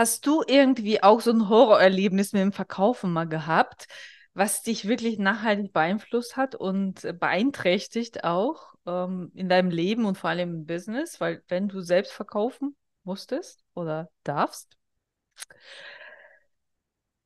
[0.00, 3.86] Hast du irgendwie auch so ein Horrorerlebnis mit dem Verkaufen mal gehabt,
[4.32, 10.30] was dich wirklich nachhaltig beeinflusst hat und beeinträchtigt auch ähm, in deinem Leben und vor
[10.30, 11.20] allem im Business?
[11.20, 12.74] Weil wenn du selbst verkaufen
[13.04, 14.74] musstest oder darfst,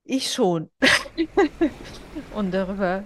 [0.03, 0.69] ich schon.
[2.35, 3.05] und darüber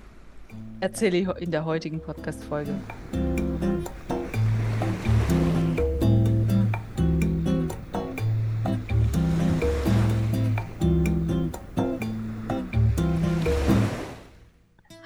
[0.81, 2.73] erzähle ich in der heutigen Podcast-Folge.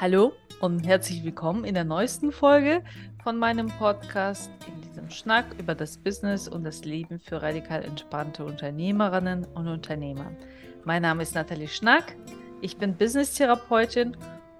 [0.02, 2.82] Hallo und herzlich willkommen in der neuesten Folge
[3.22, 8.44] von meinem Podcast, in diesem Schnack über das Business und das Leben für radikal entspannte
[8.44, 10.32] Unternehmerinnen und Unternehmer.
[10.82, 12.16] Mein Name ist Nathalie Schnack,
[12.60, 14.16] ich bin Business-Therapeutin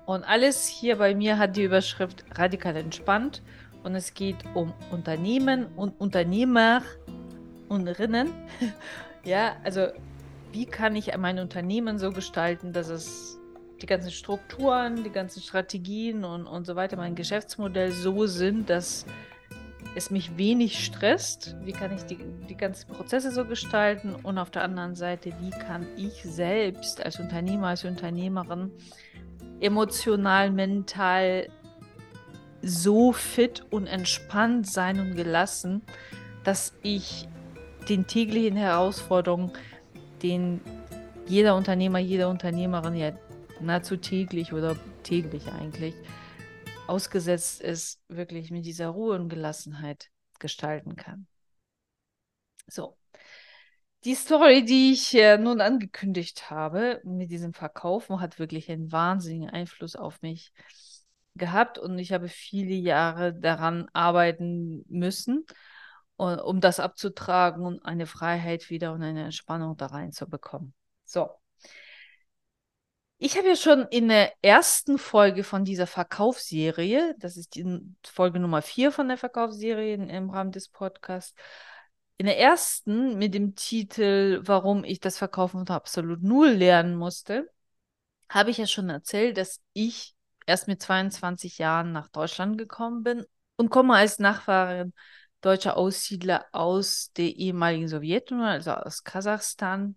[0.07, 3.43] und alles hier bei mir hat die Überschrift radikal entspannt
[3.83, 6.83] und es geht um Unternehmen und Unternehmer
[7.69, 8.31] und Rinnen.
[9.25, 9.89] ja, also
[10.53, 13.42] wie kann ich mein Unternehmen so gestalten, dass es
[13.83, 19.05] die ganzen Strukturen, die ganzen Strategien und, und so weiter, mein Geschäftsmodell so sind, dass
[19.95, 21.57] es mich wenig stresst.
[21.65, 24.15] Wie kann ich die, die ganzen Prozesse so gestalten?
[24.23, 28.71] Und auf der anderen Seite, wie kann ich selbst als Unternehmer, als Unternehmerin
[29.61, 31.49] emotional, mental
[32.63, 35.83] so fit und entspannt sein und gelassen,
[36.45, 37.29] dass ich
[37.89, 39.53] den täglichen Herausforderungen,
[40.23, 40.61] den
[41.27, 43.13] jeder Unternehmer, jede Unternehmerin ja
[43.63, 45.95] nahezu täglich oder täglich eigentlich
[46.87, 51.27] ausgesetzt ist, wirklich mit dieser Ruhe und Gelassenheit gestalten kann.
[52.67, 52.97] So.
[54.05, 59.49] Die Story, die ich äh, nun angekündigt habe mit diesem Verkaufen, hat wirklich einen wahnsinnigen
[59.49, 60.53] Einfluss auf mich
[61.35, 65.47] gehabt und ich habe viele Jahre daran arbeiten müssen,
[66.17, 70.75] um das abzutragen und eine Freiheit wieder und eine Entspannung da reinzubekommen.
[71.05, 71.42] So.
[73.25, 77.65] Ich habe ja schon in der ersten Folge von dieser Verkaufsserie, das ist die
[78.05, 81.33] Folge Nummer vier von der Verkaufsserie im Rahmen des Podcasts,
[82.19, 87.49] in der ersten mit dem Titel Warum ich das Verkaufen unter absolut null lernen musste,
[88.29, 90.17] habe ich ja schon erzählt, dass ich
[90.47, 93.25] erst mit 22 Jahren nach Deutschland gekommen bin
[93.55, 94.95] und komme als Nachfahrin
[95.43, 99.95] deutscher Aussiedler aus der ehemaligen Sowjetunion, also aus Kasachstan.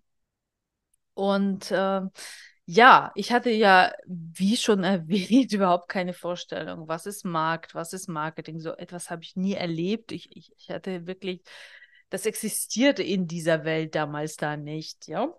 [1.14, 2.02] Und äh,
[2.66, 8.08] ja, ich hatte ja, wie schon erwähnt, überhaupt keine Vorstellung, was ist Markt, was ist
[8.08, 8.60] Marketing.
[8.60, 10.12] So etwas habe ich nie erlebt.
[10.12, 11.42] Ich, ich, ich hatte wirklich,
[12.10, 15.32] das existierte in dieser Welt damals da nicht, ja.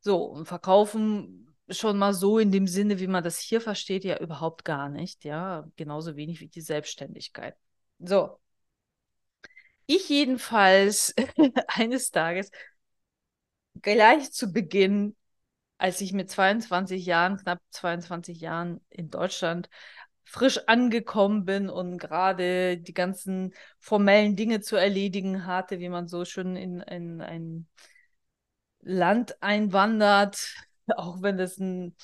[0.00, 4.18] So, und verkaufen schon mal so in dem Sinne, wie man das hier versteht, ja
[4.18, 5.68] überhaupt gar nicht, ja.
[5.76, 7.56] Genauso wenig wie die Selbstständigkeit.
[7.98, 8.38] So.
[9.86, 11.14] Ich jedenfalls
[11.68, 12.50] eines Tages
[13.82, 15.16] gleich zu Beginn
[15.78, 19.68] als ich mit 22 Jahren, knapp 22 Jahren in Deutschland
[20.24, 26.24] frisch angekommen bin und gerade die ganzen formellen Dinge zu erledigen hatte, wie man so
[26.24, 27.68] schön in, in ein
[28.80, 30.54] Land einwandert,
[30.96, 31.96] auch wenn das ein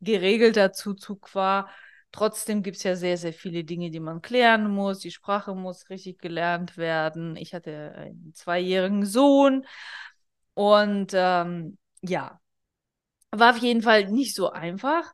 [0.00, 1.70] geregelter Zuzug war.
[2.12, 4.98] Trotzdem gibt es ja sehr, sehr viele Dinge, die man klären muss.
[4.98, 7.36] Die Sprache muss richtig gelernt werden.
[7.36, 9.64] Ich hatte einen zweijährigen Sohn
[10.54, 12.40] und ähm, ja,
[13.30, 15.12] war auf jeden Fall nicht so einfach.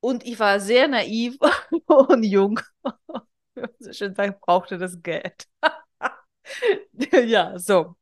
[0.00, 1.36] Und ich war sehr naiv
[1.86, 2.60] und jung.
[3.78, 5.46] so schön sagen, brauchte das Geld.
[7.26, 7.96] ja, so.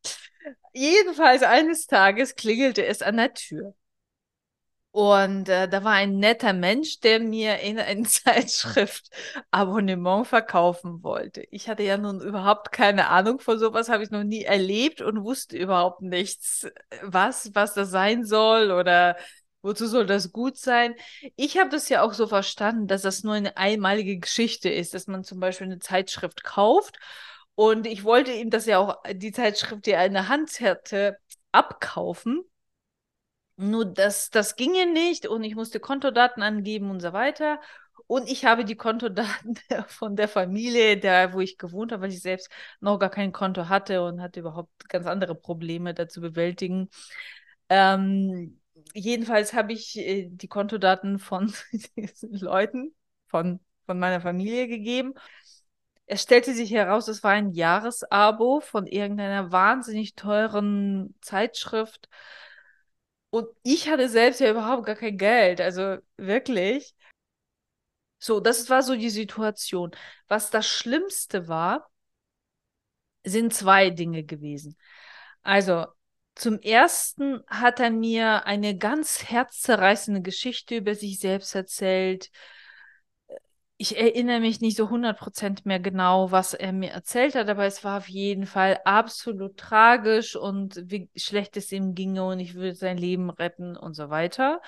[0.72, 3.74] Jedenfalls eines Tages klingelte es an der Tür.
[4.90, 9.10] Und äh, da war ein netter Mensch, der mir in eine Zeitschrift
[9.50, 11.44] Abonnement verkaufen wollte.
[11.50, 15.22] Ich hatte ja nun überhaupt keine Ahnung von sowas, habe ich noch nie erlebt und
[15.24, 16.66] wusste überhaupt nichts,
[17.02, 19.16] was, was das sein soll oder
[19.62, 20.94] wozu soll das gut sein.
[21.36, 25.06] Ich habe das ja auch so verstanden, dass das nur eine einmalige Geschichte ist, dass
[25.06, 26.98] man zum Beispiel eine Zeitschrift kauft.
[27.54, 31.18] Und ich wollte ihm das ja auch, die Zeitschrift, die er in der Hand hatte,
[31.52, 32.44] abkaufen.
[33.60, 37.60] Nur das, das ginge nicht und ich musste Kontodaten angeben und so weiter.
[38.06, 39.58] Und ich habe die Kontodaten
[39.88, 42.50] von der Familie, der, wo ich gewohnt habe, weil ich selbst
[42.80, 46.88] noch gar kein Konto hatte und hatte überhaupt ganz andere Probleme da zu bewältigen.
[47.68, 48.60] Ähm,
[48.94, 51.52] jedenfalls habe ich äh, die Kontodaten von
[52.22, 52.94] Leuten,
[53.26, 55.14] von, von meiner Familie gegeben.
[56.06, 62.08] Es stellte sich heraus, es war ein Jahresabo von irgendeiner wahnsinnig teuren Zeitschrift
[63.30, 66.94] und ich hatte selbst ja überhaupt gar kein Geld, also wirklich.
[68.20, 69.90] So, das war so die Situation.
[70.28, 71.90] Was das Schlimmste war,
[73.24, 74.76] sind zwei Dinge gewesen.
[75.42, 75.86] Also,
[76.34, 82.30] zum ersten hat er mir eine ganz herzzerreißende Geschichte über sich selbst erzählt.
[83.80, 87.84] Ich erinnere mich nicht so 100% mehr genau, was er mir erzählt hat, aber es
[87.84, 92.74] war auf jeden Fall absolut tragisch und wie schlecht es ihm ginge und ich würde
[92.74, 94.60] sein Leben retten und so weiter.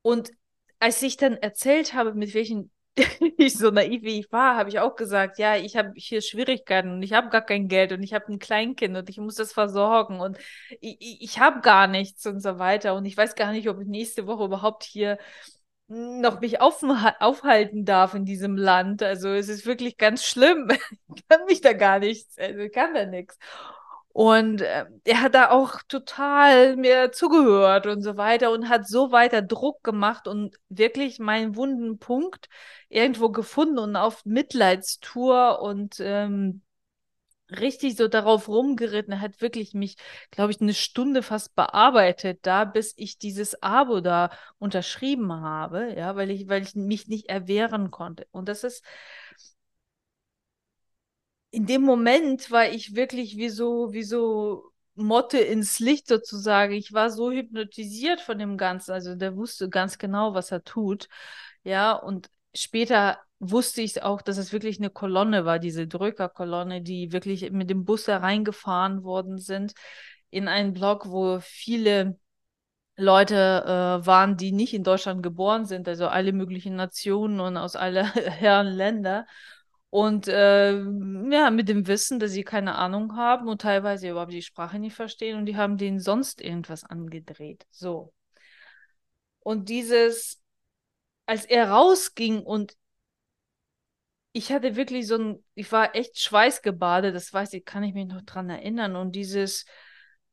[0.00, 0.30] Und
[0.78, 2.70] als ich dann erzählt habe, mit welchen
[3.36, 6.90] ich so naiv wie ich war, habe ich auch gesagt, ja, ich habe hier Schwierigkeiten
[6.92, 9.52] und ich habe gar kein Geld und ich habe ein Kleinkind und ich muss das
[9.52, 10.38] versorgen und
[10.80, 13.88] ich, ich, habe gar nichts und so weiter und ich weiß gar nicht, ob ich
[13.88, 15.18] nächste Woche überhaupt hier
[15.90, 16.82] noch mich auf,
[17.18, 19.02] aufhalten darf in diesem Land.
[19.02, 20.68] Also es ist wirklich ganz schlimm.
[21.14, 23.38] ich kann mich da gar nichts, also ich kann da nichts.
[24.12, 29.12] Und äh, er hat da auch total mir zugehört und so weiter und hat so
[29.12, 32.48] weiter Druck gemacht und wirklich meinen wunden Punkt
[32.88, 36.62] irgendwo gefunden und auf Mitleidstour und ähm,
[37.58, 39.12] richtig so darauf rumgeritten.
[39.14, 39.96] Er hat wirklich mich,
[40.30, 46.16] glaube ich, eine Stunde fast bearbeitet da, bis ich dieses Abo da unterschrieben habe, ja,
[46.16, 48.26] weil ich, weil ich mich nicht erwehren konnte.
[48.32, 48.84] Und das ist
[51.50, 56.72] in dem Moment war ich wirklich wie so, wie so Motte ins Licht sozusagen.
[56.74, 58.92] Ich war so hypnotisiert von dem Ganzen.
[58.92, 61.08] Also der wusste ganz genau, was er tut.
[61.64, 67.12] Ja, und später wusste ich auch, dass es wirklich eine Kolonne war, diese Drückerkolonne, die
[67.12, 69.72] wirklich mit dem Bus hereingefahren worden sind
[70.30, 72.18] in einen Block, wo viele
[72.96, 77.76] Leute äh, waren, die nicht in Deutschland geboren sind, also alle möglichen Nationen und aus
[77.76, 79.26] aller Herren Länder.
[79.88, 84.42] Und äh, ja, mit dem Wissen, dass sie keine Ahnung haben und teilweise überhaupt die
[84.42, 87.66] Sprache nicht verstehen und die haben denen sonst irgendwas angedreht.
[87.70, 88.12] So.
[89.40, 90.40] Und dieses,
[91.26, 92.76] als er rausging und
[94.32, 98.06] ich hatte wirklich so ein, ich war echt schweißgebadet, das weiß ich, kann ich mich
[98.06, 98.96] noch dran erinnern.
[98.96, 99.64] Und dieses,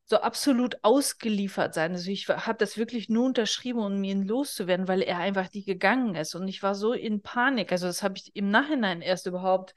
[0.09, 1.91] so absolut ausgeliefert sein.
[1.91, 6.15] Also ich habe das wirklich nur unterschrieben, um ihn loszuwerden, weil er einfach nicht gegangen
[6.15, 6.33] ist.
[6.33, 7.73] Und ich war so in Panik.
[7.73, 9.75] Also das habe ich im Nachhinein erst überhaupt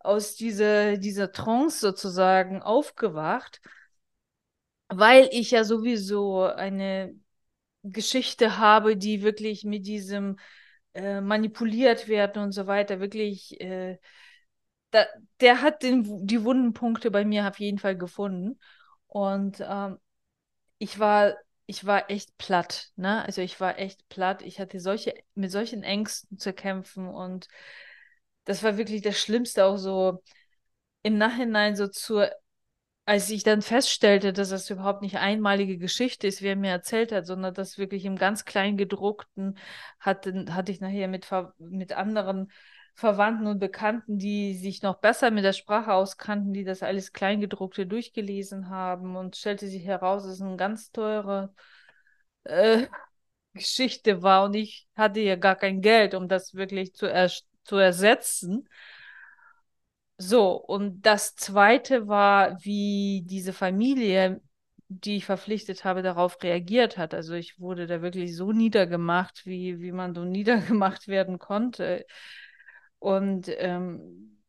[0.00, 3.60] aus dieser, dieser Trance sozusagen aufgewacht,
[4.88, 7.14] weil ich ja sowieso eine
[7.82, 10.38] Geschichte habe, die wirklich mit diesem
[10.98, 13.98] äh, manipuliert werden und so weiter, wirklich, äh,
[14.90, 15.06] da,
[15.40, 18.58] der hat den, die wunden Punkte bei mir auf jeden Fall gefunden.
[19.08, 19.98] Und ähm,
[20.78, 21.36] ich war,
[21.66, 23.24] ich war echt platt, ne?
[23.26, 24.42] Also ich war echt platt.
[24.42, 27.48] Ich hatte solche, mit solchen Ängsten zu kämpfen und
[28.44, 30.22] das war wirklich das Schlimmste auch so
[31.02, 32.30] im Nachhinein so zur,
[33.08, 37.10] als ich dann feststellte, dass das überhaupt nicht einmalige Geschichte ist, wie er mir erzählt
[37.10, 39.56] hat, sondern das wirklich im ganz klein gedruckten
[39.98, 41.26] hatte, hatte ich nachher mit,
[41.58, 42.52] mit anderen
[42.94, 47.86] Verwandten und Bekannten, die sich noch besser mit der Sprache auskannten, die das alles Kleingedruckte
[47.86, 51.54] durchgelesen haben und stellte sich heraus, dass es eine ganz teure
[52.44, 52.88] äh,
[53.54, 57.30] Geschichte war und ich hatte ja gar kein Geld, um das wirklich zu, er
[57.64, 58.68] zu ersetzen.
[60.20, 64.40] So, und das zweite war, wie diese Familie,
[64.88, 67.14] die ich verpflichtet habe, darauf reagiert hat.
[67.14, 72.04] Also ich wurde da wirklich so niedergemacht, wie, wie man so niedergemacht werden konnte.
[72.98, 74.42] Und ähm,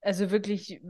[0.00, 0.80] also wirklich,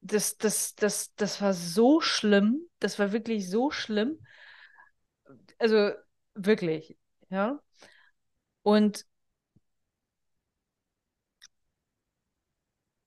[0.00, 2.60] das, das, das, das war so schlimm.
[2.78, 4.18] Das war wirklich so schlimm.
[5.58, 5.92] Also
[6.34, 6.96] wirklich,
[7.30, 7.60] ja.
[8.62, 9.06] Und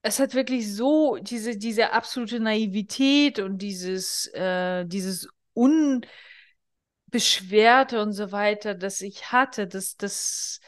[0.02, 8.32] es hat wirklich so diese, diese absolute Naivität und dieses, äh, dieses Unbeschwerte und so
[8.32, 10.60] weiter, das ich hatte, das, das,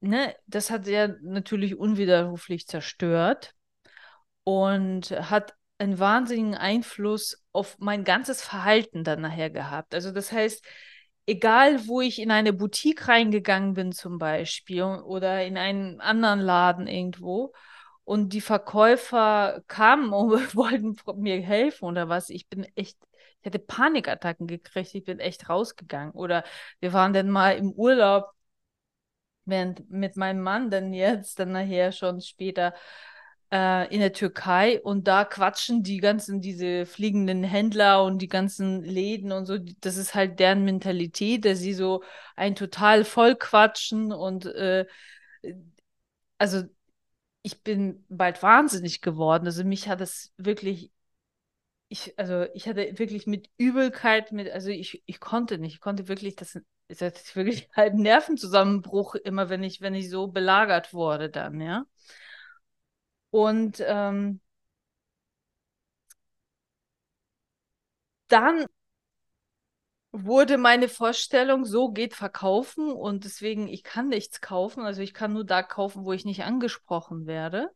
[0.00, 3.54] ne, das hat er natürlich unwiderruflich zerstört
[4.42, 9.94] und hat einen wahnsinnigen Einfluss auf mein ganzes Verhalten dann nachher gehabt.
[9.94, 10.64] Also das heißt,
[11.26, 16.86] egal wo ich in eine Boutique reingegangen bin zum Beispiel oder in einen anderen Laden
[16.86, 17.52] irgendwo
[18.04, 22.98] und die Verkäufer kamen und wollten mir helfen oder was, ich bin echt,
[23.40, 26.12] ich hatte Panikattacken gekriegt, ich bin echt rausgegangen.
[26.12, 26.44] Oder
[26.80, 28.30] wir waren dann mal im Urlaub
[29.44, 32.74] während mit meinem Mann dann jetzt, dann nachher schon später
[33.52, 34.80] äh, in der Türkei.
[34.82, 39.96] Und da quatschen die ganzen, diese fliegenden Händler und die ganzen Läden und so, das
[39.96, 42.02] ist halt deren Mentalität, dass sie so
[42.36, 44.86] ein total voll quatschen und äh,
[46.38, 46.62] also
[47.44, 49.46] ich bin bald wahnsinnig geworden.
[49.46, 50.92] Also mich hat es wirklich
[51.88, 56.08] ich, also ich hatte wirklich mit Übelkeit, mit, also ich, ich konnte nicht, ich konnte
[56.08, 56.58] wirklich, das,
[56.88, 61.86] das ist wirklich halt Nervenzusammenbruch immer, wenn ich, wenn ich so belagert wurde dann, ja.
[63.30, 64.40] Und ähm,
[68.28, 68.66] dann
[70.16, 74.84] wurde meine Vorstellung, so geht verkaufen und deswegen, ich kann nichts kaufen.
[74.84, 77.68] Also ich kann nur da kaufen, wo ich nicht angesprochen werde.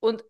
[0.00, 0.24] Und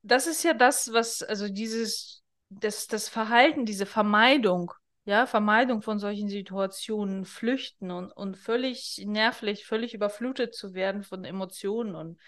[0.00, 4.72] das ist ja das, was, also dieses, das, das Verhalten, diese Vermeidung,
[5.04, 11.26] ja, Vermeidung von solchen Situationen, Flüchten und, und völlig nervlich, völlig überflutet zu werden von
[11.26, 12.18] Emotionen und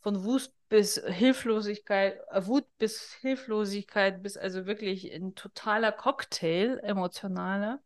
[0.00, 7.80] von Wut bis Hilflosigkeit, äh, Wut bis Hilflosigkeit, bis also wirklich ein totaler Cocktail, emotionaler.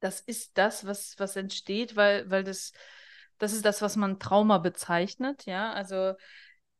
[0.00, 2.72] Das ist das, was, was entsteht, weil, weil das,
[3.38, 5.72] das ist das, was man Trauma bezeichnet, ja.
[5.72, 6.14] Also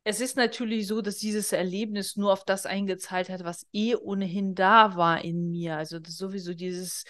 [0.04, 4.54] es ist natürlich so, dass dieses Erlebnis nur auf das eingezahlt hat, was eh ohnehin
[4.54, 5.76] da war in mir.
[5.78, 7.04] Also sowieso dieses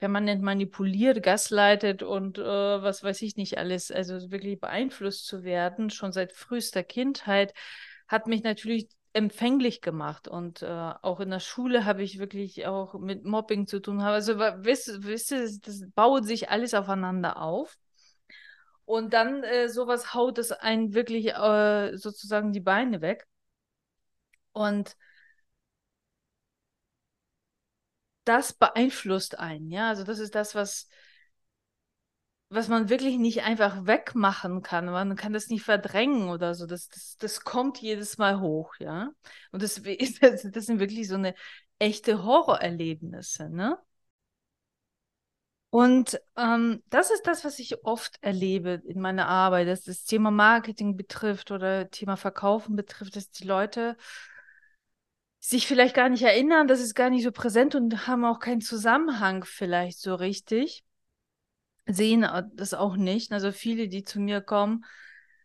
[0.00, 5.90] permanent manipuliert, gasleitet und äh, was weiß ich nicht alles, also wirklich beeinflusst zu werden,
[5.90, 7.54] schon seit frühester Kindheit,
[8.08, 12.94] hat mich natürlich empfänglich gemacht und äh, auch in der Schule habe ich wirklich auch
[12.94, 14.00] mit Mobbing zu tun.
[14.00, 17.76] Also wisst, wisst ihr, das baut sich alles aufeinander auf.
[18.90, 23.28] Und dann äh, sowas haut es einen wirklich äh, sozusagen die Beine weg.
[24.52, 24.96] Und
[28.24, 29.88] das beeinflusst einen, ja.
[29.88, 30.88] Also das ist das, was,
[32.48, 34.86] was man wirklich nicht einfach wegmachen kann.
[34.86, 36.66] Man kann das nicht verdrängen oder so.
[36.66, 39.10] Das, das, das kommt jedes Mal hoch, ja.
[39.52, 39.80] Und das,
[40.20, 41.34] das, das sind wirklich so eine
[41.78, 43.78] echte Horrorerlebnisse, ne?
[45.70, 50.32] Und ähm, das ist das, was ich oft erlebe in meiner Arbeit, dass das Thema
[50.32, 53.96] Marketing betrifft oder Thema Verkaufen betrifft, dass die Leute
[55.38, 58.60] sich vielleicht gar nicht erinnern, das ist gar nicht so präsent und haben auch keinen
[58.60, 60.84] Zusammenhang vielleicht so richtig,
[61.86, 63.32] sehen das auch nicht.
[63.32, 64.84] Also viele, die zu mir kommen,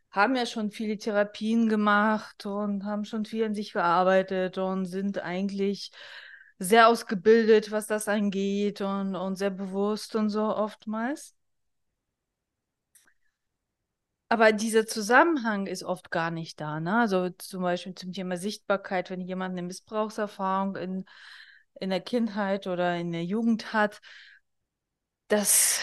[0.10, 5.20] haben ja schon viele Therapien gemacht und haben schon viel an sich gearbeitet und sind
[5.20, 5.92] eigentlich
[6.60, 11.36] sehr ausgebildet, was das angeht und, und sehr bewusst und so oftmals.
[14.30, 16.80] Aber dieser Zusammenhang ist oft gar nicht da.
[16.80, 16.98] Ne?
[16.98, 21.06] Also zum Beispiel zum Thema Sichtbarkeit, wenn jemand eine Missbrauchserfahrung in,
[21.80, 24.02] in der Kindheit oder in der Jugend hat,
[25.28, 25.80] das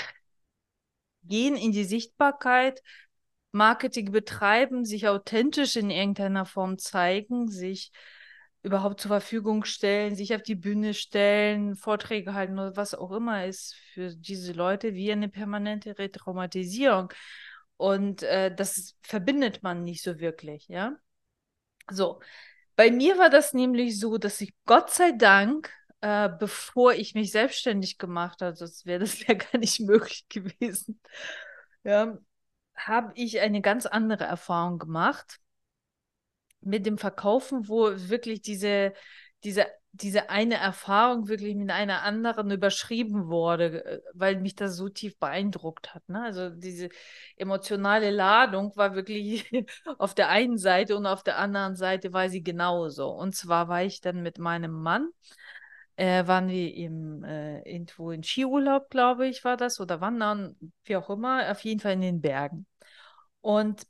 [1.24, 2.82] Gehen in die Sichtbarkeit,
[3.52, 7.92] Marketing betreiben, sich authentisch in irgendeiner Form zeigen, sich
[8.62, 13.44] überhaupt zur Verfügung stellen, sich auf die Bühne stellen, Vorträge halten oder was auch immer
[13.44, 17.12] ist für diese Leute wie eine permanente Retraumatisierung.
[17.76, 20.94] Und äh, das verbindet man nicht so wirklich, ja.
[21.90, 22.20] So,
[22.76, 27.32] bei mir war das nämlich so, dass ich Gott sei Dank, äh, bevor ich mich
[27.32, 31.00] selbstständig gemacht habe, sonst wäre das ja gar nicht möglich gewesen,
[31.84, 32.16] ja,
[32.76, 35.40] habe ich eine ganz andere Erfahrung gemacht
[36.62, 38.92] mit dem Verkaufen, wo wirklich diese,
[39.44, 44.88] diese, diese eine Erfahrung wirklich mit einer anderen überschrieben wurde, äh, weil mich das so
[44.88, 46.08] tief beeindruckt hat.
[46.08, 46.22] Ne?
[46.22, 46.88] Also diese
[47.36, 49.50] emotionale Ladung war wirklich
[49.98, 53.08] auf der einen Seite und auf der anderen Seite war sie genauso.
[53.10, 55.10] Und zwar war ich dann mit meinem Mann,
[55.96, 60.96] äh, waren wir im, äh, irgendwo in Skiurlaub, glaube ich, war das, oder wandern, wie
[60.96, 62.66] auch immer, auf jeden Fall in den Bergen.
[63.40, 63.86] Und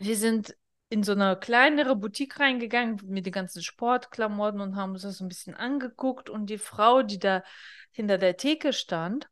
[0.00, 0.56] wir sind
[0.94, 5.26] in so eine kleinere Boutique reingegangen mit den ganzen Sportklamotten und haben uns das ein
[5.26, 6.30] bisschen angeguckt.
[6.30, 7.42] Und die Frau, die da
[7.90, 9.28] hinter der Theke stand,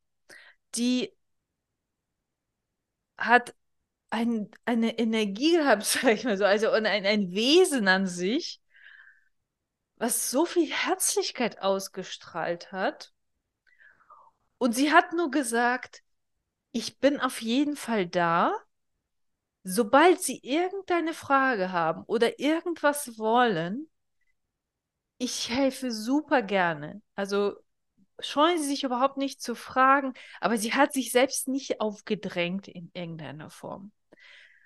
[0.74, 1.14] die
[3.16, 3.54] hat
[4.10, 8.60] ein, eine Energie gehabt, sag ich mal so, also ein, ein Wesen an sich,
[9.94, 13.12] was so viel Herzlichkeit ausgestrahlt hat.
[14.58, 16.02] Und sie hat nur gesagt,
[16.72, 18.52] ich bin auf jeden Fall da
[19.64, 23.88] sobald sie irgendeine Frage haben oder irgendwas wollen,
[25.18, 27.00] ich helfe super gerne.
[27.14, 27.54] Also
[28.20, 32.90] scheuen Sie sich überhaupt nicht zu fragen, aber sie hat sich selbst nicht aufgedrängt in
[32.94, 33.92] irgendeiner Form.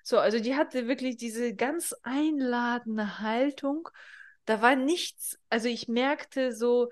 [0.02, 3.88] So, also die hatte wirklich diese ganz einladende Haltung.
[4.44, 6.90] Da war nichts, also ich merkte so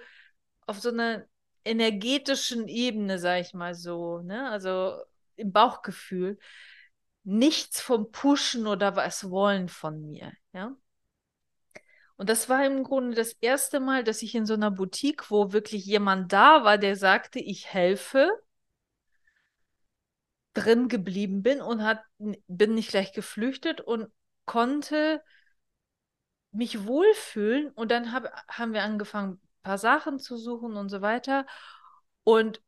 [0.67, 1.25] auf so einer
[1.65, 5.01] energetischen Ebene, sag ich mal so, ne, also
[5.37, 6.39] im Bauchgefühl,
[7.25, 10.77] nichts vom Pushen oder was wollen von mir, ja.
[12.17, 15.53] Und das war im Grunde das erste Mal, dass ich in so einer Boutique, wo
[15.53, 18.31] wirklich jemand da war, der sagte, ich helfe,
[20.55, 24.11] drin geblieben bin und hat, bin nicht gleich geflüchtet und
[24.47, 25.23] konnte
[26.53, 27.71] mich wohlfühlen.
[27.73, 31.47] Und dann hab, haben wir angefangen, ein paar Sachen zu suchen und so weiter.
[32.23, 32.63] Und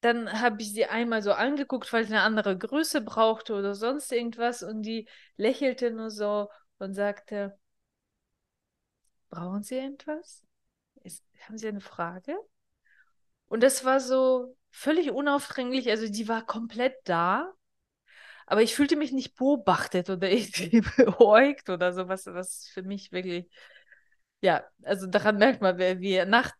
[0.00, 4.10] dann habe ich sie einmal so angeguckt, weil ich eine andere Größe brauchte oder sonst
[4.12, 7.58] irgendwas und die lächelte nur so und sagte,
[9.28, 10.44] brauchen Sie etwas?
[11.04, 12.36] ist, haben Sie eine Frage?
[13.48, 15.90] Und das war so völlig unaufdringlich.
[15.90, 17.52] Also die war komplett da.
[18.46, 23.12] Aber ich fühlte mich nicht beobachtet oder irgendwie beäugt oder so, was, was für mich
[23.12, 23.50] wirklich,
[24.42, 26.52] ja, also daran merkt man, wie, wie nach,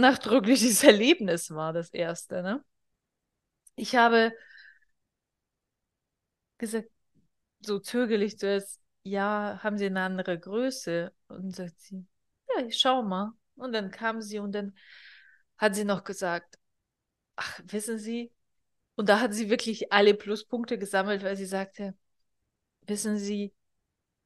[0.00, 2.64] nachdrücklich dieses Erlebnis war, das erste, ne?
[3.76, 4.32] Ich habe
[6.58, 6.88] gesagt,
[7.60, 11.12] so zögerlich zuerst, ja, haben Sie eine andere Größe?
[11.28, 12.06] Und sagt sie,
[12.56, 13.32] ja, ich schau mal.
[13.56, 14.76] Und dann kam sie und dann
[15.58, 16.58] hat sie noch gesagt,
[17.36, 18.32] ach, wissen Sie,
[18.96, 21.96] und da hat sie wirklich alle Pluspunkte gesammelt, weil sie sagte,
[22.82, 23.54] wissen Sie,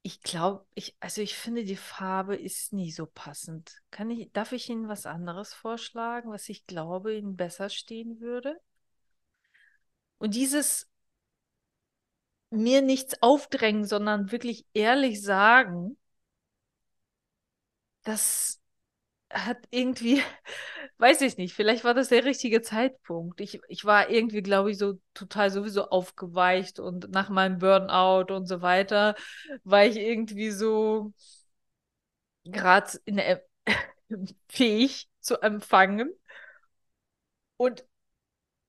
[0.03, 3.83] ich glaube, ich, also ich finde, die Farbe ist nie so passend.
[3.91, 8.59] Kann ich, darf ich Ihnen was anderes vorschlagen, was ich glaube, Ihnen besser stehen würde?
[10.19, 10.89] Und dieses
[12.51, 15.97] mir nichts aufdrängen, sondern wirklich ehrlich sagen,
[18.03, 18.61] das
[19.31, 20.23] hat irgendwie,
[20.99, 23.41] weiß ich nicht, vielleicht war das der richtige Zeitpunkt.
[23.41, 28.47] Ich, ich war irgendwie, glaube ich, so total sowieso aufgeweicht und nach meinem Burnout und
[28.47, 29.15] so weiter,
[29.65, 31.13] war ich irgendwie so
[32.45, 33.01] gerade
[34.49, 36.11] fähig zu empfangen.
[37.57, 37.85] Und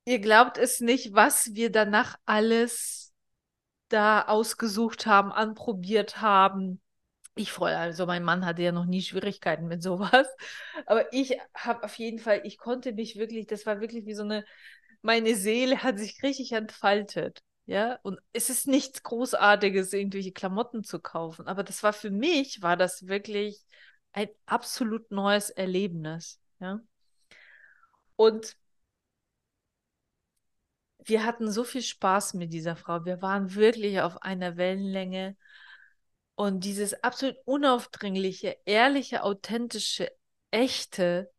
[0.05, 3.13] ihr glaubt es nicht, was wir danach alles
[3.89, 6.81] da ausgesucht haben, anprobiert haben
[7.35, 10.27] ich freue, also mein Mann hatte ja noch nie Schwierigkeiten mit sowas.
[10.85, 14.23] Aber ich habe auf jeden Fall, ich konnte mich wirklich, das war wirklich wie so
[14.23, 14.45] eine,
[15.01, 17.41] meine Seele hat sich richtig entfaltet.
[17.65, 21.47] Ja, und es ist nichts Großartiges, irgendwelche Klamotten zu kaufen.
[21.47, 23.63] Aber das war für mich, war das wirklich
[24.11, 26.41] ein absolut neues Erlebnis.
[26.59, 26.81] Ja.
[28.15, 28.57] Und
[31.05, 33.05] wir hatten so viel Spaß mit dieser Frau.
[33.05, 35.35] Wir waren wirklich auf einer Wellenlänge.
[36.35, 40.11] Und dieses absolut unaufdringliche, ehrliche, authentische,
[40.49, 41.31] echte,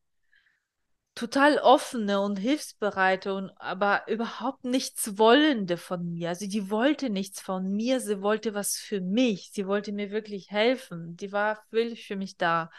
[1.14, 6.30] total offene und hilfsbereite und aber überhaupt nichts wollende von mir.
[6.30, 9.50] Also die wollte nichts von mir, sie wollte was für mich.
[9.52, 11.16] Sie wollte mir wirklich helfen.
[11.16, 12.70] Die war wirklich für mich da.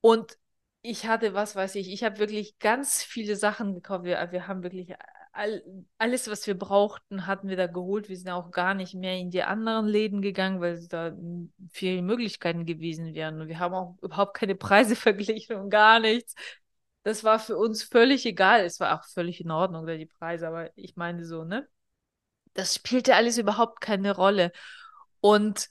[0.00, 0.36] Und
[0.82, 4.04] ich hatte, was weiß ich, ich habe wirklich ganz viele Sachen gekauft.
[4.04, 4.94] Wir, wir haben wirklich
[5.34, 5.62] all,
[5.98, 8.08] alles, was wir brauchten, hatten wir da geholt.
[8.08, 11.12] Wir sind auch gar nicht mehr in die anderen Läden gegangen, weil da
[11.70, 13.40] viele Möglichkeiten gewesen wären.
[13.40, 16.34] Und wir haben auch überhaupt keine Preise verglichen und gar nichts.
[17.02, 18.64] Das war für uns völlig egal.
[18.64, 21.68] Es war auch völlig in Ordnung, die Preise, aber ich meine so, ne?
[22.54, 24.52] Das spielte alles überhaupt keine Rolle.
[25.20, 25.68] Und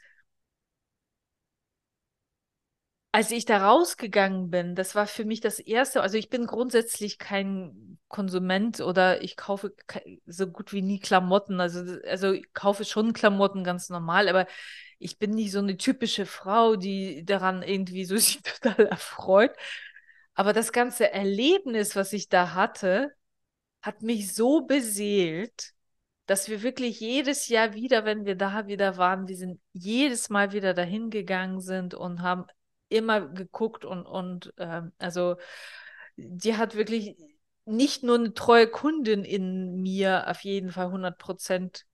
[3.13, 7.19] als ich da rausgegangen bin, das war für mich das erste, also ich bin grundsätzlich
[7.19, 9.75] kein Konsument oder ich kaufe
[10.25, 11.59] so gut wie nie Klamotten.
[11.61, 14.47] Also, also ich kaufe schon Klamotten ganz normal, aber
[14.97, 19.51] ich bin nicht so eine typische Frau, die daran irgendwie so sich total erfreut.
[20.33, 23.11] Aber das ganze Erlebnis, was ich da hatte,
[23.83, 25.73] hat mich so beseelt,
[26.25, 30.51] dass wir wirklich jedes Jahr wieder, wenn wir da wieder waren, wir sind jedes Mal
[30.51, 32.45] wieder dahin gegangen sind und haben
[32.93, 35.35] immer geguckt und, und äh, also
[36.15, 37.17] die hat wirklich
[37.65, 41.85] nicht nur eine treue Kundin in mir auf jeden Fall 100 Prozent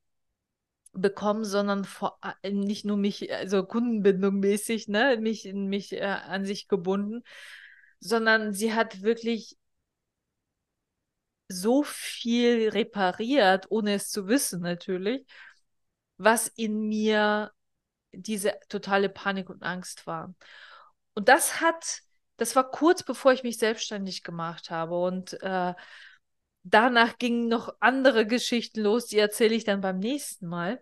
[0.93, 6.67] bekommen, sondern vor, nicht nur mich, also Kundenbindung mäßig, ne, mich, mich äh, an sich
[6.67, 7.23] gebunden,
[7.99, 9.57] sondern sie hat wirklich
[11.47, 15.25] so viel repariert, ohne es zu wissen natürlich,
[16.17, 17.51] was in mir
[18.11, 20.33] diese totale Panik und Angst war.
[21.13, 22.01] Und das hat,
[22.37, 24.99] das war kurz bevor ich mich selbstständig gemacht habe.
[24.99, 25.73] Und äh,
[26.63, 30.81] danach gingen noch andere Geschichten los, die erzähle ich dann beim nächsten Mal,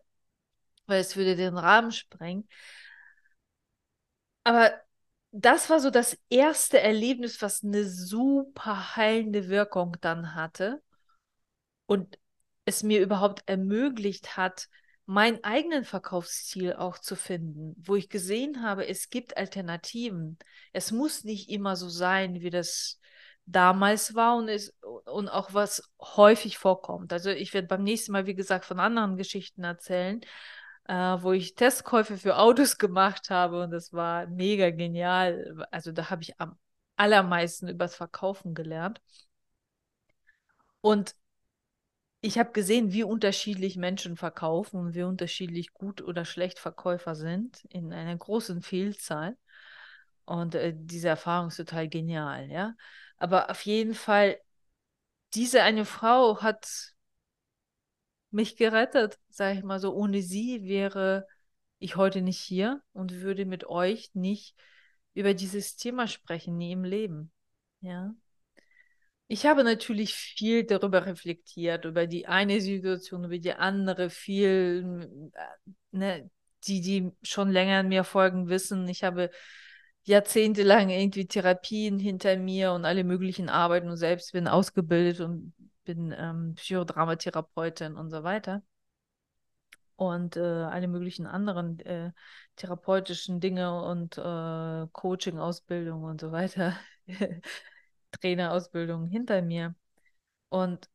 [0.86, 2.48] weil es würde den Rahmen sprengen.
[4.44, 4.72] Aber
[5.32, 10.82] das war so das erste Erlebnis, was eine super heilende Wirkung dann hatte
[11.86, 12.18] und
[12.66, 14.68] es mir überhaupt ermöglicht hat,
[15.08, 20.38] meinen eigenen Verkaufsziel auch zu finden, wo ich gesehen habe, es gibt Alternativen.
[20.74, 23.00] Es muss nicht immer so sein, wie das
[23.46, 27.14] damals war und, es, und auch was häufig vorkommt.
[27.14, 30.20] Also ich werde beim nächsten Mal, wie gesagt, von anderen Geschichten erzählen,
[30.90, 35.66] äh, wo ich Testkäufe für Autos gemacht habe und das war mega genial.
[35.72, 36.58] Also da habe ich am
[36.98, 39.02] allermeisten übers Verkaufen gelernt.
[40.82, 41.16] Und
[42.28, 47.64] ich habe gesehen, wie unterschiedlich Menschen verkaufen und wie unterschiedlich gut oder schlecht Verkäufer sind
[47.70, 49.38] in einer großen Vielzahl.
[50.26, 52.76] Und äh, diese Erfahrung ist total genial, ja.
[53.18, 54.38] Aber auf jeden Fall,
[55.36, 56.94] diese eine Frau hat
[58.30, 59.94] mich gerettet, sage ich mal so.
[59.94, 61.26] Ohne sie wäre
[61.80, 64.54] ich heute nicht hier und würde mit euch nicht
[65.14, 67.32] über dieses Thema sprechen, nie im Leben.
[67.80, 68.14] Ja.
[69.30, 75.72] Ich habe natürlich viel darüber reflektiert, über die eine Situation, über die andere, viel, äh,
[75.92, 76.30] ne,
[76.64, 78.88] die, die schon länger an mir folgen, wissen.
[78.88, 79.30] Ich habe
[80.04, 86.14] jahrzehntelang irgendwie Therapien hinter mir und alle möglichen Arbeiten und selbst bin ausgebildet und bin
[86.18, 88.64] ähm, Psychodramatherapeutin und so weiter.
[89.98, 92.12] Und äh, alle möglichen anderen äh,
[92.56, 96.78] therapeutischen Dinge und äh, Coaching-Ausbildung und so weiter,
[98.20, 99.76] Trainerausbildung hinter mir.
[100.50, 100.90] Und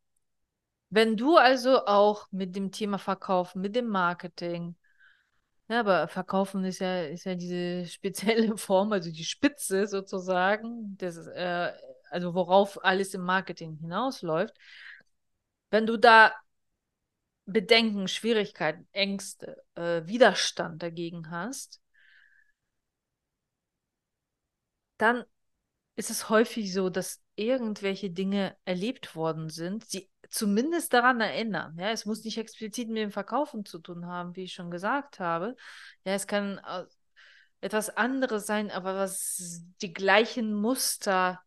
[0.90, 4.76] wenn du also auch mit dem Thema Verkaufen, mit dem Marketing,
[5.68, 11.16] ja, aber Verkaufen ist ja, ist ja diese spezielle Form, also die Spitze sozusagen, das,
[11.28, 11.72] äh,
[12.10, 14.54] also worauf alles im Marketing hinausläuft.
[15.70, 16.32] Wenn du da
[17.46, 21.80] Bedenken, Schwierigkeiten, Ängste, äh, Widerstand dagegen hast,
[24.98, 25.24] dann
[26.02, 31.76] ist es häufig so, dass irgendwelche Dinge erlebt worden sind, die zumindest daran erinnern.
[31.78, 35.20] Ja, es muss nicht explizit mit dem Verkaufen zu tun haben, wie ich schon gesagt
[35.20, 35.54] habe.
[36.04, 36.84] Ja, es kann äh,
[37.60, 41.40] etwas anderes sein, aber was die gleichen Muster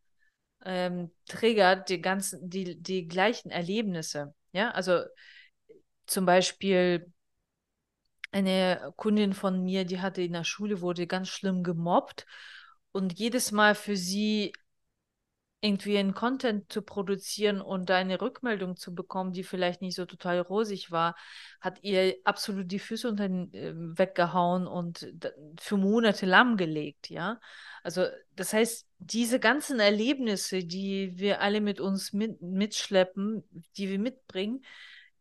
[0.63, 4.33] ähm, triggert, die ganzen, die, die gleichen Erlebnisse.
[4.53, 5.03] Ja, also
[6.07, 7.11] zum Beispiel
[8.31, 12.25] eine Kundin von mir, die hatte in der Schule, wurde ganz schlimm gemobbt
[12.95, 14.53] und jedes Mal für sie
[15.59, 20.39] irgendwie einen Content zu produzieren und eine Rückmeldung zu bekommen, die vielleicht nicht so total
[20.39, 21.17] rosig war,
[21.59, 25.11] hat ihr absolut die Füße unter den, äh, weggehauen und
[25.59, 27.41] für Monate lahmgelegt, ja.
[27.83, 33.43] Also das heißt, diese ganzen Erlebnisse, die wir alle mit uns mit, mitschleppen,
[33.75, 34.63] die wir mitbringen,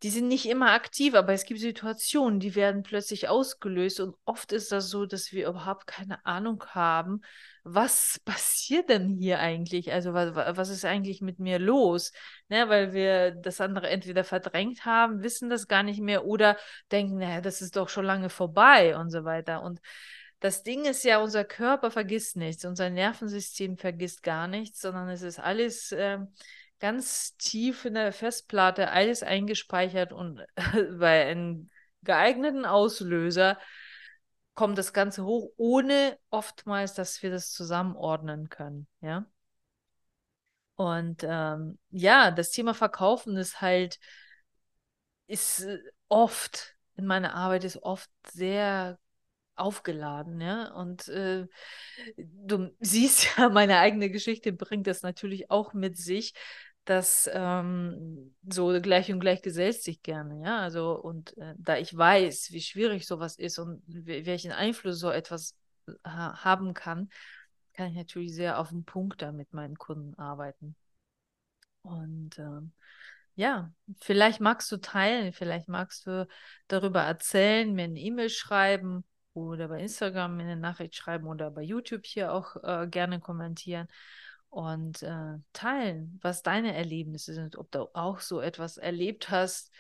[0.04, 4.52] die sind nicht immer aktiv, aber es gibt Situationen, die werden plötzlich ausgelöst und oft
[4.52, 7.22] ist das so, dass wir überhaupt keine Ahnung haben,
[7.62, 9.92] was passiert denn hier eigentlich?
[9.94, 12.12] Also was, was ist eigentlich mit mir los?
[12.48, 16.58] Ne, weil wir das andere entweder verdrängt haben, wissen das gar nicht mehr oder
[16.92, 19.62] denken, naja, das ist doch schon lange vorbei und so weiter.
[19.62, 19.80] Und
[20.38, 25.22] das Ding ist ja, unser Körper vergisst nichts, unser Nervensystem vergisst gar nichts, sondern es
[25.22, 25.92] ist alles...
[25.92, 26.18] Äh,
[26.84, 30.44] ganz tief in der Festplatte alles eingespeichert und
[30.98, 31.70] bei einem
[32.02, 33.58] geeigneten Auslöser
[34.52, 39.24] kommt das Ganze hoch, ohne oftmals, dass wir das zusammenordnen können, ja.
[40.74, 43.98] Und ähm, ja, das Thema Verkaufen ist halt,
[45.26, 48.98] ist äh, oft, in meiner Arbeit ist oft sehr
[49.54, 50.70] aufgeladen, ja.
[50.74, 51.46] Und äh,
[52.18, 56.34] du siehst ja, meine eigene Geschichte bringt das natürlich auch mit sich,
[56.84, 60.60] dass ähm, so gleich und gleich gesellt sich gerne, ja.
[60.60, 65.56] Also, und äh, da ich weiß, wie schwierig sowas ist und welchen Einfluss so etwas
[66.04, 67.08] ha haben kann,
[67.72, 70.76] kann ich natürlich sehr auf den Punkt da mit meinen Kunden arbeiten.
[71.82, 72.72] Und ähm,
[73.34, 76.26] ja, vielleicht magst du teilen, vielleicht magst du
[76.68, 81.62] darüber erzählen, mir eine E-Mail schreiben oder bei Instagram mir eine Nachricht schreiben oder bei
[81.62, 83.88] YouTube hier auch äh, gerne kommentieren
[84.54, 89.72] und äh, teilen, was deine Erlebnisse sind, ob du auch so etwas erlebt hast,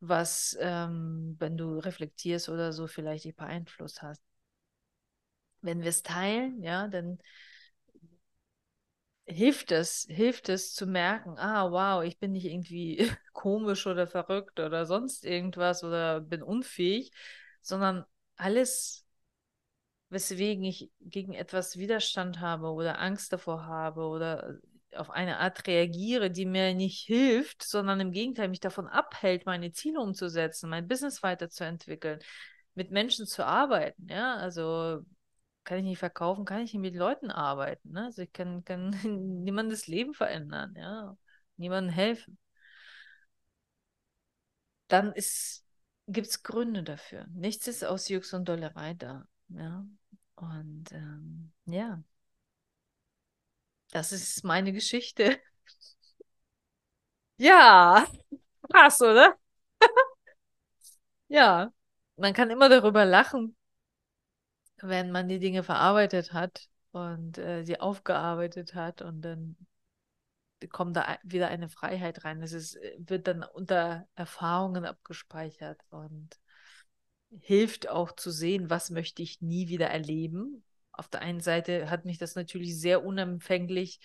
[0.00, 4.22] was, ähm, wenn du reflektierst oder so, vielleicht dich beeinflusst hast.
[5.62, 7.18] Wenn wir es teilen, ja, dann
[9.26, 14.60] hilft es, hilft es zu merken, ah, wow, ich bin nicht irgendwie komisch oder verrückt
[14.60, 17.12] oder sonst irgendwas oder bin unfähig,
[17.62, 18.04] sondern
[18.36, 19.01] alles
[20.12, 24.58] weswegen ich gegen etwas Widerstand habe oder Angst davor habe oder
[24.94, 29.72] auf eine Art reagiere, die mir nicht hilft, sondern im Gegenteil mich davon abhält, meine
[29.72, 32.20] Ziele umzusetzen, mein Business weiterzuentwickeln,
[32.74, 34.06] mit Menschen zu arbeiten.
[34.08, 35.00] Ja, also
[35.64, 37.92] kann ich nicht verkaufen, kann ich nicht mit Leuten arbeiten.
[37.92, 38.04] Ne?
[38.04, 38.90] Also ich kann, kann
[39.44, 41.16] niemandes Leben verändern, ja,
[41.56, 42.38] niemandem helfen.
[44.88, 45.14] Dann
[46.06, 47.26] gibt es Gründe dafür.
[47.32, 49.26] Nichts ist aus Jux und Dollerei da.
[49.48, 49.86] Ja,
[50.42, 52.02] und ähm, ja,
[53.92, 55.38] das ist meine Geschichte.
[57.36, 58.06] ja,
[58.70, 59.36] krass, oder?
[61.28, 61.72] ja,
[62.16, 63.56] man kann immer darüber lachen,
[64.78, 69.56] wenn man die Dinge verarbeitet hat und äh, sie aufgearbeitet hat und dann
[70.70, 72.42] kommt da wieder eine Freiheit rein.
[72.42, 76.41] Es ist, äh, wird dann unter Erfahrungen abgespeichert und
[77.40, 80.64] hilft auch zu sehen, was möchte ich nie wieder erleben.
[80.92, 84.00] Auf der einen Seite hat mich das natürlich sehr unempfänglich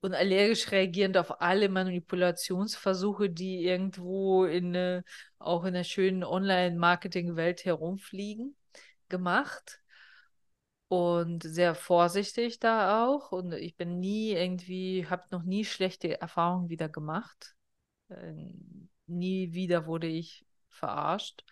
[0.00, 5.04] und allergisch reagierend auf alle Manipulationsversuche, die irgendwo in eine,
[5.38, 8.54] auch in der schönen Online-Marketing-Welt herumfliegen,
[9.08, 9.80] gemacht.
[10.88, 13.32] und sehr vorsichtig da auch.
[13.32, 17.56] Und ich bin nie irgendwie, habe noch nie schlechte Erfahrungen wieder gemacht.
[18.08, 18.32] Äh,
[19.06, 21.44] nie wieder wurde ich verarscht.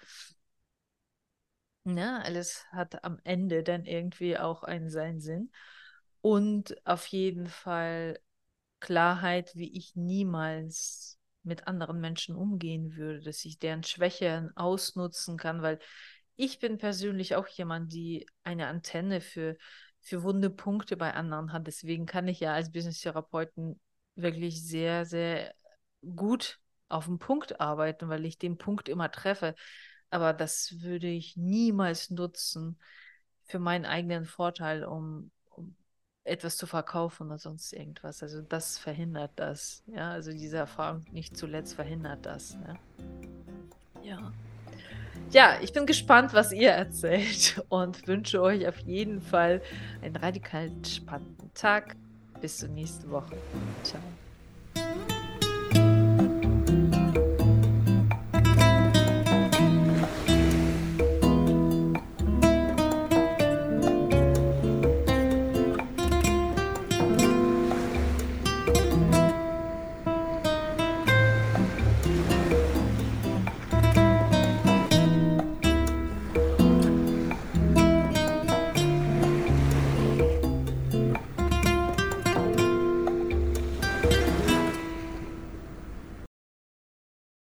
[1.85, 5.51] Ja, alles hat am Ende dann irgendwie auch einen seinen Sinn.
[6.21, 8.19] Und auf jeden Fall
[8.81, 15.63] Klarheit, wie ich niemals mit anderen Menschen umgehen würde, dass ich deren Schwächen ausnutzen kann,
[15.63, 15.79] weil
[16.37, 19.57] ich bin persönlich auch jemand, die eine Antenne für,
[20.01, 21.67] für wunde Punkte bei anderen hat.
[21.67, 23.81] Deswegen kann ich ja als Business-Therapeuten
[24.17, 25.55] wirklich sehr, sehr
[26.17, 29.55] gut auf den Punkt arbeiten, weil ich den Punkt immer treffe.
[30.13, 32.79] Aber das würde ich niemals nutzen
[33.45, 35.75] für meinen eigenen Vorteil, um, um
[36.25, 38.23] etwas zu verkaufen oder sonst irgendwas.
[38.23, 39.83] Also das verhindert das.
[39.87, 42.59] Ja, also diese Erfahrung nicht zuletzt verhindert das.
[42.67, 42.75] Ja.
[44.03, 44.33] ja.
[45.31, 49.63] Ja, ich bin gespannt, was ihr erzählt und wünsche euch auf jeden Fall
[50.03, 51.97] einen radikal spannenden Tag.
[52.43, 53.39] Bis zur nächsten Woche.
[53.83, 54.03] Ciao.